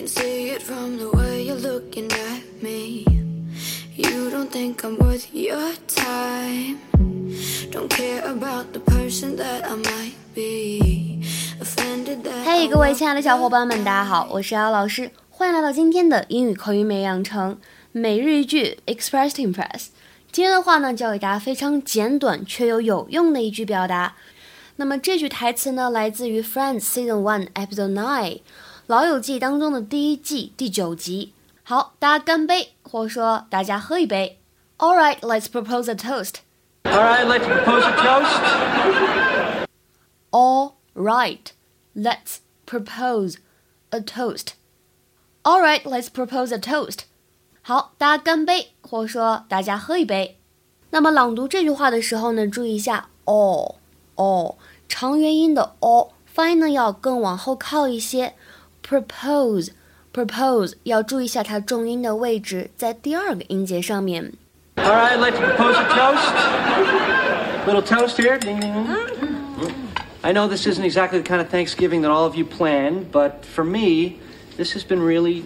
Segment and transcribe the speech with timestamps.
[0.00, 3.04] can see it from the way you're looking at me.
[3.96, 6.78] You don't think I'm worth your time.
[7.70, 11.22] Don't care about the person that I might be.
[11.60, 12.44] Offended that.
[12.44, 17.58] 嘿，各位亲爱的小伙伴们，大家好，我是姚老师，欢迎来到今天的英语口语美养成
[17.92, 19.88] 每日一句 Express to Impress。
[20.32, 24.14] 今天的话呢，教给大家非常简短却又有用的一句表达。
[24.76, 28.40] 那么这句台词呢，来自于 Friends Season One Episode Nine。
[28.90, 31.32] 老友记当中的第一季第九集。
[31.62, 34.40] 好，大家干杯，或者说大家喝一杯。
[34.78, 36.38] All right, let's propose a toast.
[36.82, 38.42] All right, let's propose a toast.
[40.32, 41.52] All right,
[41.94, 43.36] let's propose
[43.90, 44.54] a toast.
[45.44, 47.02] All right, let's propose a toast.
[47.62, 50.40] 好，大家干杯，或者说大家喝一杯。
[50.90, 53.76] 那么朗读这句话的时候呢，注意一下 all
[54.16, 54.56] all
[54.88, 58.34] 长元音的 all 发音呢要更往后靠一些。
[58.87, 59.69] propose
[60.13, 64.33] propose 要注意一下它重音的位置，在第二个音节上面。
[64.77, 66.33] All right, let's propose a toast.
[67.65, 68.37] Little toast here.
[68.37, 69.71] Ding, ding, ding.
[70.21, 73.43] I know this isn't exactly the kind of Thanksgiving that all of you planned, but
[73.43, 74.15] for me,
[74.57, 75.43] this has been really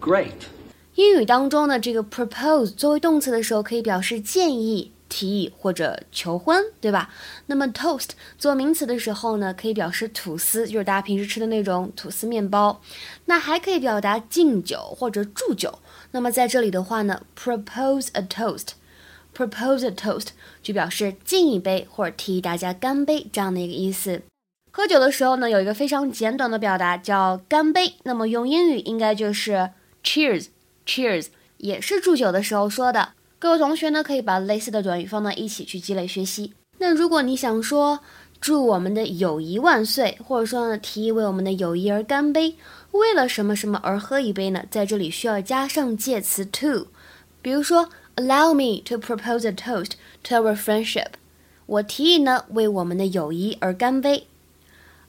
[0.00, 0.48] great.
[0.94, 7.09] 英语当中呢，这个 propose 作为动词的时候，可以表示建议、 提议或者求婚，对吧？
[7.45, 12.81] 那么 toast 做名词的时候呢，可以表示吐司，就是大家平时吃的那种吐司面包。
[13.25, 15.79] 那还可以表达敬酒或者祝酒。
[16.11, 20.27] 那么在这里的话呢，propose a toast，propose a toast
[20.63, 24.21] 就表示敬一杯或者提议大家干杯这样的一个意思。
[24.71, 29.69] 喝酒的时候呢，有一个非常简短的表达叫干杯，那么用英语应该就是
[30.03, 33.13] cheers，cheers，也是祝酒的时候说的。
[33.45, 36.53] 各位同学呢，可以把类似的短语放到一起去积累学习。
[36.79, 37.99] 那如果你想说
[38.41, 42.55] 祝我们的友谊万岁，或者说呢提议为我们的友谊而干杯，
[42.89, 44.65] 为了什么什么而喝一杯呢？
[44.71, 46.87] 在这里需要加上介词 to，
[47.43, 49.91] 比如说 Allow me to propose a toast
[50.23, 51.09] to our friendship。
[51.67, 54.25] 我提议呢为我们的友谊而干杯。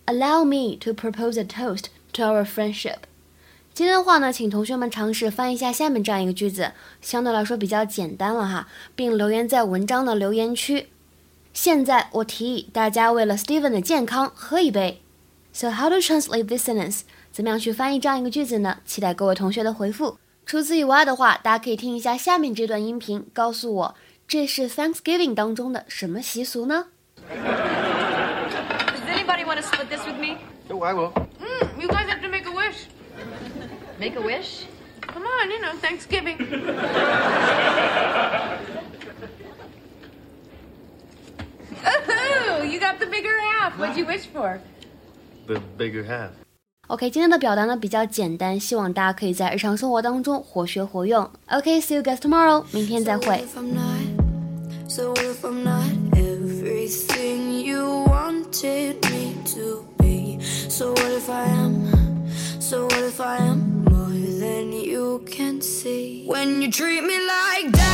[0.04, 2.98] Allow me to propose a toast to our friendship。
[3.76, 6.72] 今天的话呢，请同学们尝试翻译一下下面这样一个句子，
[7.03, 10.88] 相对来说比较简单了哈，并留言在文章的留言区。
[11.53, 15.03] 现在我提议大家为了 Steven 的健康喝一杯。
[15.53, 17.03] So how to translate this sentence？
[17.31, 18.78] 怎么样去翻译这样一个句子呢？
[18.87, 20.16] 期待各位同学的回复。
[20.47, 23.94] 除此以外的话，大家可以听一下下面这段音频，告诉我
[24.26, 26.87] 这是 Thanksgiving 当中的什么习俗呢
[27.31, 27.44] ？Does
[29.06, 30.38] anybody want to split this with me?
[30.70, 31.12] Oh, I will.
[31.12, 32.87] Mm, you guys have to make a wish.
[34.00, 34.66] Make a wish?
[35.01, 36.38] Come on, you know, Thanksgiving.
[41.84, 43.78] Oh, you got the bigger half.
[43.78, 44.59] What'd you wish for?
[45.47, 46.31] The bigger half.
[46.88, 51.29] OK，今天的表达呢比较简单，希望大家可以在日常生活当中活学活用。
[51.50, 54.01] OK，see、you guys tomorrow，明天再 So 会 what。if I'm not?
[54.89, 55.85] So what if I'm not
[56.16, 60.39] everything you wanted me to be?
[60.69, 61.75] So what if I am?
[62.66, 64.09] So what if I am more
[64.41, 66.25] than you can see?
[66.27, 67.85] When you treat me like that,